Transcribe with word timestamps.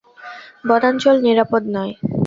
বনাঞ্চল 0.67 1.15
নিরাপদ 1.25 1.63
নয়। 1.75 1.93